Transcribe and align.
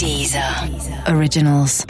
Deezer 0.00 0.42
Originals. 1.14 1.84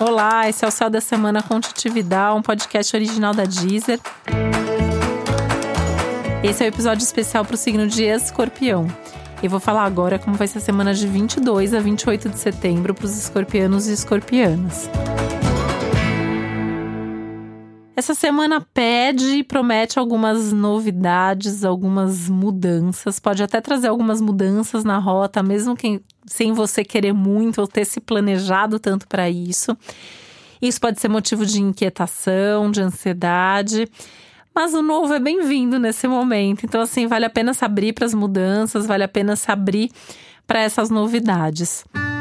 Olá, 0.00 0.48
esse 0.48 0.64
é 0.64 0.68
o 0.68 0.72
Céu 0.72 0.90
da 0.90 1.00
Semana 1.00 1.40
Contitividade, 1.40 2.36
um 2.36 2.42
podcast 2.42 2.96
original 2.96 3.32
da 3.32 3.44
Deezer. 3.44 4.00
Esse 6.42 6.64
é 6.64 6.66
o 6.66 6.68
um 6.68 6.72
episódio 6.74 7.04
especial 7.04 7.44
para 7.44 7.54
o 7.54 7.56
signo 7.56 7.86
de 7.86 8.02
Escorpião. 8.02 8.88
Eu 9.40 9.50
vou 9.50 9.60
falar 9.60 9.84
agora 9.84 10.18
como 10.18 10.34
vai 10.34 10.48
ser 10.48 10.58
a 10.58 10.60
semana 10.60 10.92
de 10.92 11.06
22 11.06 11.74
a 11.74 11.78
28 11.78 12.28
de 12.28 12.38
setembro 12.40 12.92
para 12.92 13.06
os 13.06 13.16
escorpianos 13.16 13.86
e 13.86 13.92
escorpianas. 13.92 14.90
Essa 17.94 18.14
semana 18.14 18.60
pede 18.72 19.36
e 19.36 19.44
promete 19.44 19.98
algumas 19.98 20.50
novidades, 20.50 21.62
algumas 21.62 22.26
mudanças. 22.28 23.20
Pode 23.20 23.42
até 23.42 23.60
trazer 23.60 23.88
algumas 23.88 24.20
mudanças 24.20 24.82
na 24.82 24.98
rota, 24.98 25.42
mesmo 25.42 25.76
sem 26.24 26.52
você 26.52 26.82
querer 26.84 27.12
muito 27.12 27.60
ou 27.60 27.66
ter 27.66 27.84
se 27.84 28.00
planejado 28.00 28.78
tanto 28.78 29.06
para 29.06 29.28
isso. 29.28 29.76
Isso 30.60 30.80
pode 30.80 31.00
ser 31.00 31.08
motivo 31.08 31.44
de 31.44 31.60
inquietação, 31.60 32.70
de 32.70 32.80
ansiedade. 32.80 33.86
Mas 34.54 34.72
o 34.72 34.82
novo 34.82 35.12
é 35.12 35.18
bem-vindo 35.18 35.78
nesse 35.78 36.08
momento. 36.08 36.64
Então, 36.64 36.80
assim, 36.80 37.06
vale 37.06 37.26
a 37.26 37.30
pena 37.30 37.52
se 37.52 37.64
abrir 37.64 37.92
para 37.92 38.06
as 38.06 38.14
mudanças, 38.14 38.86
vale 38.86 39.04
a 39.04 39.08
pena 39.08 39.36
se 39.36 39.50
abrir 39.50 39.90
para 40.46 40.60
essas 40.60 40.88
novidades. 40.88 41.84
Esse 41.94 42.11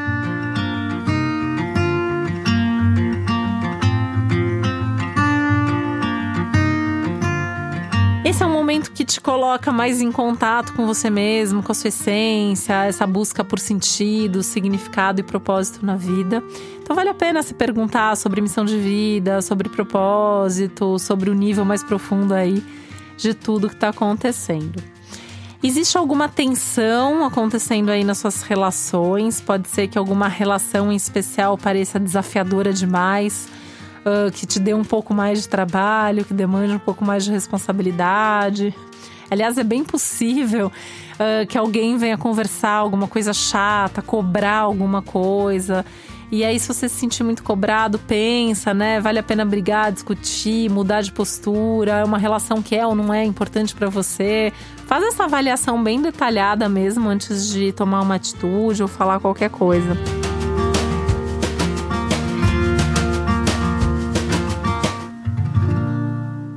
momento 8.71 8.91
que 8.93 9.03
te 9.03 9.19
coloca 9.19 9.69
mais 9.69 9.99
em 9.99 10.13
contato 10.13 10.71
com 10.73 10.85
você 10.85 11.09
mesmo, 11.09 11.61
com 11.61 11.73
a 11.73 11.75
sua 11.75 11.89
essência, 11.89 12.85
essa 12.85 13.05
busca 13.05 13.43
por 13.43 13.59
sentido, 13.59 14.41
significado 14.41 15.19
e 15.19 15.23
propósito 15.23 15.85
na 15.85 15.97
vida. 15.97 16.41
Então 16.81 16.95
vale 16.95 17.09
a 17.09 17.13
pena 17.13 17.43
se 17.43 17.53
perguntar 17.53 18.15
sobre 18.15 18.39
missão 18.39 18.63
de 18.63 18.77
vida, 18.77 19.41
sobre 19.41 19.67
propósito, 19.67 20.97
sobre 20.99 21.29
o 21.29 21.33
nível 21.33 21.65
mais 21.65 21.83
profundo 21.83 22.33
aí 22.33 22.63
de 23.17 23.33
tudo 23.33 23.67
que 23.67 23.75
está 23.75 23.89
acontecendo. 23.89 24.81
Existe 25.61 25.97
alguma 25.97 26.29
tensão 26.29 27.25
acontecendo 27.25 27.89
aí 27.89 28.05
nas 28.05 28.19
suas 28.19 28.41
relações? 28.41 29.41
Pode 29.41 29.67
ser 29.67 29.89
que 29.89 29.97
alguma 29.97 30.29
relação 30.29 30.93
em 30.93 30.95
especial 30.95 31.57
pareça 31.57 31.99
desafiadora 31.99 32.71
demais 32.71 33.49
uh, 34.05 34.31
que 34.31 34.45
te 34.45 34.59
dê 34.59 34.73
um 34.73 34.83
pouco 34.83 35.13
mais 35.13 35.41
de 35.41 35.49
trabalho, 35.49 36.25
que 36.25 36.33
demande 36.33 36.73
um 36.73 36.79
pouco 36.79 37.03
mais 37.03 37.23
de 37.23 37.31
responsabilidade. 37.31 38.73
Aliás, 39.29 39.57
é 39.57 39.63
bem 39.63 39.83
possível 39.83 40.67
uh, 40.67 41.47
que 41.47 41.57
alguém 41.57 41.97
venha 41.97 42.17
conversar 42.17 42.73
alguma 42.73 43.07
coisa 43.07 43.33
chata, 43.33 44.01
cobrar 44.01 44.59
alguma 44.59 45.01
coisa. 45.01 45.85
E 46.31 46.45
aí, 46.45 46.57
se 46.57 46.67
você 46.67 46.87
se 46.87 46.95
sentir 46.95 47.23
muito 47.23 47.43
cobrado, 47.43 47.99
pensa, 47.99 48.73
né? 48.73 49.01
Vale 49.01 49.19
a 49.19 49.23
pena 49.23 49.43
brigar, 49.43 49.91
discutir, 49.91 50.69
mudar 50.69 51.01
de 51.01 51.11
postura. 51.11 51.99
É 51.99 52.03
uma 52.05 52.17
relação 52.17 52.61
que 52.61 52.73
é 52.73 52.87
ou 52.87 52.95
não 52.95 53.13
é 53.13 53.25
importante 53.25 53.75
para 53.75 53.89
você. 53.89 54.53
Faz 54.87 55.03
essa 55.03 55.25
avaliação 55.25 55.83
bem 55.83 56.01
detalhada 56.01 56.69
mesmo 56.69 57.09
antes 57.09 57.49
de 57.51 57.73
tomar 57.73 58.01
uma 58.01 58.15
atitude 58.15 58.81
ou 58.81 58.87
falar 58.87 59.19
qualquer 59.19 59.49
coisa. 59.49 60.20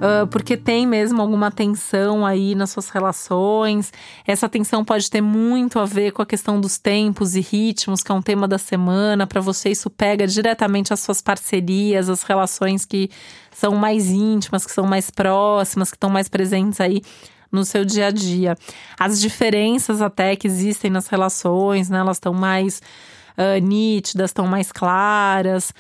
Uh, 0.04 0.26
porque 0.26 0.56
tem 0.56 0.86
mesmo 0.86 1.20
alguma 1.20 1.50
tensão 1.50 2.26
aí 2.26 2.54
nas 2.54 2.70
suas 2.70 2.88
relações. 2.88 3.92
Essa 4.26 4.48
tensão 4.48 4.84
pode 4.84 5.10
ter 5.10 5.20
muito 5.20 5.78
a 5.78 5.84
ver 5.84 6.12
com 6.12 6.22
a 6.22 6.26
questão 6.26 6.60
dos 6.60 6.78
tempos 6.78 7.34
e 7.34 7.40
ritmos, 7.40 8.02
que 8.02 8.12
é 8.12 8.14
um 8.14 8.22
tema 8.22 8.46
da 8.46 8.58
semana. 8.58 9.26
Para 9.26 9.40
você, 9.40 9.70
isso 9.70 9.88
pega 9.88 10.26
diretamente 10.26 10.92
as 10.92 11.00
suas 11.00 11.20
parcerias, 11.20 12.08
as 12.08 12.22
relações 12.22 12.84
que 12.84 13.10
são 13.50 13.74
mais 13.74 14.08
íntimas, 14.10 14.66
que 14.66 14.72
são 14.72 14.86
mais 14.86 15.10
próximas, 15.10 15.90
que 15.90 15.96
estão 15.96 16.10
mais 16.10 16.28
presentes 16.28 16.80
aí 16.80 17.00
no 17.50 17.64
seu 17.64 17.84
dia 17.84 18.08
a 18.08 18.10
dia. 18.10 18.56
As 18.98 19.20
diferenças 19.20 20.02
até 20.02 20.34
que 20.36 20.46
existem 20.46 20.90
nas 20.90 21.06
relações, 21.06 21.88
né? 21.88 21.98
Elas 21.98 22.16
estão 22.16 22.34
mais 22.34 22.82
uh, 23.38 23.60
nítidas, 23.62 24.30
estão 24.30 24.46
mais 24.46 24.72
claras. 24.72 25.72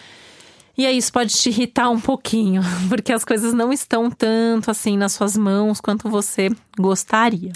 E 0.76 0.84
aí 0.84 0.96
isso 0.96 1.12
pode 1.12 1.32
te 1.32 1.50
irritar 1.50 1.88
um 1.88 2.00
pouquinho, 2.00 2.60
porque 2.88 3.12
as 3.12 3.24
coisas 3.24 3.52
não 3.52 3.72
estão 3.72 4.10
tanto 4.10 4.70
assim 4.70 4.96
nas 4.96 5.12
suas 5.12 5.36
mãos 5.36 5.80
quanto 5.80 6.08
você 6.08 6.50
gostaria. 6.76 7.52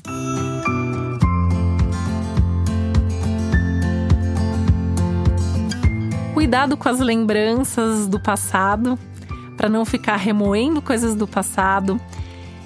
Cuidado 6.33 6.77
com 6.77 6.89
as 6.89 7.01
lembranças 7.01 8.07
do 8.07 8.21
passado, 8.21 8.97
para 9.57 9.69
não 9.69 9.85
ficar 9.85 10.17
remoendo 10.17 10.81
coisas 10.81 11.17
do 11.17 11.27
passado. 11.27 12.01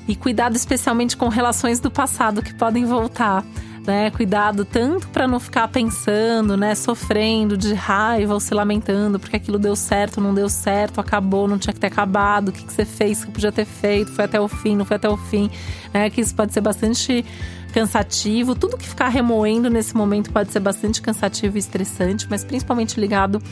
E 0.06 0.14
cuidado 0.14 0.54
especialmente 0.54 1.16
com 1.16 1.28
relações 1.28 1.80
do 1.80 1.90
passado 1.90 2.42
que 2.42 2.52
podem 2.52 2.84
voltar 2.84 3.42
né? 3.86 4.10
Cuidado 4.10 4.64
tanto 4.64 5.08
para 5.08 5.26
não 5.26 5.40
ficar 5.40 5.68
pensando, 5.68 6.56
né? 6.56 6.74
Sofrendo 6.74 7.56
de 7.56 7.74
raiva 7.74 8.34
ou 8.34 8.40
se 8.40 8.54
lamentando 8.54 9.18
porque 9.18 9.36
aquilo 9.36 9.58
deu 9.58 9.74
certo, 9.74 10.20
não 10.20 10.32
deu 10.32 10.48
certo, 10.48 11.00
acabou, 11.00 11.48
não 11.48 11.58
tinha 11.58 11.72
que 11.72 11.80
ter 11.80 11.88
acabado, 11.88 12.48
o 12.48 12.52
que, 12.52 12.64
que 12.64 12.72
você 12.72 12.84
fez 12.84 13.24
que 13.24 13.30
podia 13.30 13.52
ter 13.52 13.64
feito, 13.64 14.12
foi 14.12 14.24
até 14.24 14.40
o 14.40 14.48
fim, 14.48 14.76
não 14.76 14.84
foi 14.84 14.96
até 14.96 15.08
o 15.08 15.16
fim, 15.16 15.50
né? 15.92 16.08
Que 16.10 16.20
isso 16.20 16.34
pode 16.34 16.52
ser 16.52 16.60
bastante 16.60 17.24
cansativo. 17.72 18.54
Tudo 18.54 18.76
que 18.76 18.88
ficar 18.88 19.08
remoendo 19.08 19.68
nesse 19.68 19.96
momento 19.96 20.30
pode 20.30 20.52
ser 20.52 20.60
bastante 20.60 21.00
cansativo 21.02 21.56
e 21.56 21.60
estressante, 21.60 22.26
mas 22.30 22.44
principalmente 22.44 23.00
ligado 23.00 23.42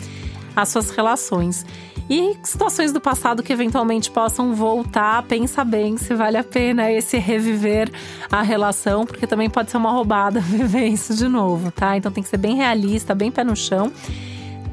às 0.54 0.68
suas 0.68 0.90
relações. 0.90 1.64
E 2.10 2.36
situações 2.42 2.92
do 2.92 3.00
passado 3.00 3.40
que 3.40 3.52
eventualmente 3.52 4.10
possam 4.10 4.52
voltar, 4.52 5.22
pensa 5.22 5.64
bem 5.64 5.96
se 5.96 6.12
vale 6.12 6.36
a 6.36 6.42
pena 6.42 6.90
esse 6.90 7.16
reviver 7.18 7.88
a 8.28 8.42
relação, 8.42 9.06
porque 9.06 9.28
também 9.28 9.48
pode 9.48 9.70
ser 9.70 9.76
uma 9.76 9.92
roubada 9.92 10.40
viver 10.42 10.88
isso 10.88 11.14
de 11.14 11.28
novo, 11.28 11.70
tá? 11.70 11.96
Então 11.96 12.10
tem 12.10 12.20
que 12.20 12.28
ser 12.28 12.38
bem 12.38 12.56
realista, 12.56 13.14
bem 13.14 13.30
pé 13.30 13.44
no 13.44 13.54
chão. 13.54 13.92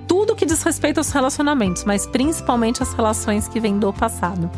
Tudo 0.08 0.36
que 0.36 0.48
diz 0.48 0.64
respeito 0.64 0.98
aos 0.98 1.12
relacionamentos, 1.12 1.84
mas 1.84 2.08
principalmente 2.08 2.82
as 2.82 2.92
relações 2.94 3.48
que 3.48 3.60
vêm 3.60 3.78
do 3.78 3.94
passado. 3.94 4.50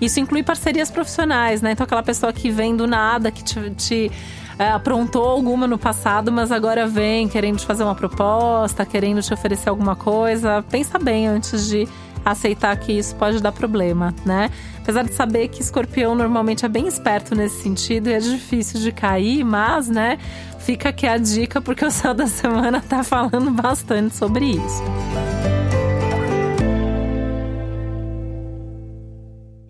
Isso 0.00 0.20
inclui 0.20 0.44
parcerias 0.44 0.88
profissionais, 0.88 1.60
né? 1.60 1.72
Então 1.72 1.82
aquela 1.82 2.02
pessoa 2.02 2.32
que 2.32 2.48
vem 2.48 2.76
do 2.76 2.86
nada, 2.86 3.32
que 3.32 3.42
te, 3.42 3.70
te 3.70 4.12
é, 4.56 4.68
aprontou 4.68 5.24
alguma 5.24 5.66
no 5.66 5.76
passado, 5.76 6.30
mas 6.30 6.52
agora 6.52 6.86
vem 6.86 7.26
querendo 7.26 7.58
te 7.58 7.66
fazer 7.66 7.82
uma 7.82 7.94
proposta, 7.96 8.86
querendo 8.86 9.20
te 9.20 9.34
oferecer 9.34 9.68
alguma 9.68 9.96
coisa. 9.96 10.64
Pensa 10.70 10.96
bem 10.96 11.26
antes 11.26 11.66
de 11.66 11.88
aceitar 12.24 12.76
que 12.76 12.92
isso 12.92 13.14
pode 13.16 13.40
dar 13.40 13.52
problema, 13.52 14.14
né? 14.24 14.50
Apesar 14.78 15.04
de 15.04 15.12
saber 15.12 15.48
que 15.48 15.60
escorpião 15.60 16.14
normalmente 16.14 16.64
é 16.64 16.68
bem 16.68 16.86
esperto 16.86 17.34
nesse 17.34 17.62
sentido 17.62 18.08
e 18.08 18.12
é 18.12 18.18
difícil 18.18 18.80
de 18.80 18.92
cair, 18.92 19.44
mas, 19.44 19.88
né, 19.88 20.18
fica 20.58 20.88
aqui 20.88 21.06
a 21.06 21.16
dica 21.16 21.60
porque 21.60 21.84
o 21.84 21.90
céu 21.90 22.14
da 22.14 22.26
semana 22.26 22.80
tá 22.80 23.04
falando 23.04 23.50
bastante 23.50 24.14
sobre 24.16 24.46
isso. 24.46 24.82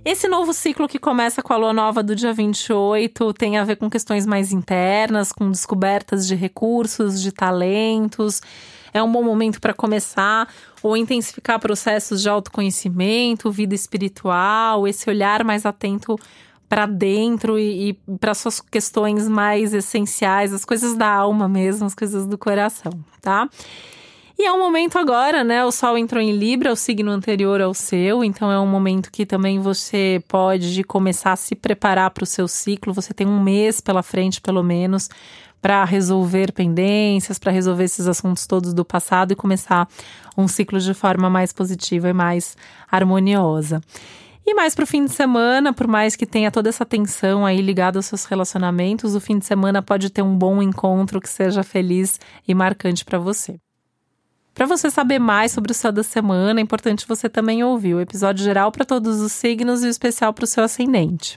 Esse 0.03 0.27
novo 0.27 0.53
ciclo 0.53 0.89
que 0.89 0.99
começa 0.99 1.43
com 1.43 1.53
a 1.53 1.57
lua 1.57 1.73
nova 1.73 2.03
do 2.03 2.17
dia 2.17 2.33
28 2.33 3.33
tem 3.35 3.59
a 3.59 3.65
ver 3.65 3.77
com 3.77 3.89
questões 3.89 4.27
mais 4.27 4.51
internas, 4.51 5.31
com 5.31 5.51
descobertas 5.51 6.27
de 6.27 6.35
recursos, 6.35 7.21
de 7.21 7.31
talentos 7.31 8.41
é 8.93 9.03
um 9.03 9.11
bom 9.11 9.23
momento 9.23 9.61
para 9.61 9.75
começar 9.75 10.49
ou 10.83 10.97
intensificar 10.97 11.59
processos 11.59 12.23
de 12.23 12.29
autoconhecimento, 12.29 13.51
vida 13.51 13.75
espiritual, 13.75 14.87
esse 14.87 15.09
olhar 15.09 15.45
mais 15.45 15.67
atento 15.67 16.19
para 16.69 16.87
dentro 16.87 17.59
e, 17.59 17.91
e 17.91 18.17
para 18.19 18.33
suas 18.33 18.61
questões 18.61 19.29
mais 19.29 19.75
essenciais, 19.75 20.53
as 20.53 20.65
coisas 20.65 20.95
da 20.95 21.09
alma 21.09 21.49
mesmo, 21.49 21.85
as 21.85 21.95
coisas 21.95 22.27
do 22.27 22.39
coração, 22.39 22.93
tá? 23.21 23.49
E 24.39 24.47
é 24.47 24.53
um 24.53 24.59
momento 24.59 24.97
agora, 24.97 25.45
né? 25.45 25.63
O 25.67 25.71
Sol 25.71 25.99
entrou 25.99 26.23
em 26.23 26.33
Libra, 26.33 26.73
o 26.73 26.77
signo 26.77 27.11
anterior 27.11 27.61
ao 27.61 27.75
seu, 27.75 28.25
então 28.25 28.51
é 28.51 28.59
um 28.59 28.67
momento 28.67 29.13
que 29.13 29.27
também 29.27 29.59
você 29.59 30.25
pode 30.27 30.83
começar 30.85 31.33
a 31.33 31.37
se 31.37 31.55
preparar 31.55 32.11
para 32.11 32.25
o 32.25 32.27
seu 32.27 32.49
ciclo. 32.49 32.95
Você 32.95 33.13
tem 33.13 33.27
um 33.27 33.39
mês 33.39 33.83
pela 33.83 34.03
frente, 34.03 34.41
pelo 34.41 34.63
menos, 34.63 35.11
para 35.61 35.85
resolver 35.85 36.53
pendências, 36.53 37.39
para 37.39 37.53
resolver 37.53 37.85
esses 37.85 38.07
assuntos 38.07 38.47
todos 38.47 38.73
do 38.73 38.85
passado 38.85 39.33
e 39.33 39.37
começar 39.37 39.89
um 40.37 40.49
ciclo 40.49 40.81
de 40.81 40.95
forma 40.95 41.29
mais 41.29 41.53
positiva 41.53 42.09
e 42.09 42.13
mais 42.13 42.57
harmoniosa. 42.91 43.81
E 44.47 44.55
mais 44.55 44.75
para 44.75 44.85
o 44.85 44.87
fim 44.87 45.05
de 45.05 45.13
semana, 45.13 45.73
por 45.73 45.87
mais 45.87 46.17
que 46.17 46.27
tenha 46.27 46.51
toda 46.51 46.69
essa 46.69 46.85
tensão 46.85 47.45
aí 47.45 47.61
ligada 47.61 47.99
aos 47.99 48.07
seus 48.07 48.25
relacionamentos, 48.25 49.15
o 49.15 49.21
fim 49.21 49.39
de 49.39 49.45
semana 49.45 49.83
pode 49.83 50.11
ter 50.11 50.23
um 50.23 50.37
bom 50.37 50.63
encontro 50.63 51.21
que 51.21 51.29
seja 51.29 51.63
feliz 51.63 52.19
e 52.49 52.55
marcante 52.55 53.05
para 53.05 53.19
você. 53.19 53.61
Para 54.55 54.67
você 54.67 54.91
saber 54.91 55.19
mais 55.19 55.53
sobre 55.53 55.71
o 55.71 55.75
céu 55.75 55.93
da 55.93 56.03
semana, 56.03 56.59
é 56.61 56.63
importante 56.63 57.07
você 57.07 57.29
também 57.29 57.63
ouvir 57.63 57.95
o 57.95 58.01
episódio 58.01 58.45
geral 58.45 58.73
para 58.73 58.85
todos 58.85 59.21
os 59.21 59.33
signos 59.33 59.83
e 59.83 59.87
o 59.87 59.91
especial 59.91 60.33
para 60.35 60.45
o 60.45 60.47
seu 60.47 60.65
ascendente. 60.65 61.37